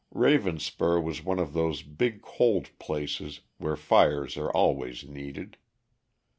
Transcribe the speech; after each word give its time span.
Ravenspur 0.11 0.99
was 0.99 1.23
one 1.23 1.37
of 1.37 1.53
those 1.53 1.83
big 1.83 2.23
cold 2.23 2.71
places 2.79 3.41
where 3.59 3.75
fires 3.75 4.35
are 4.35 4.49
always 4.49 5.03
needed. 5.07 5.57